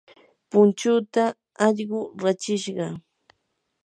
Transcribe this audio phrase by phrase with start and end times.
[0.49, 1.23] punchuuta
[1.65, 2.87] allqu rachishqa.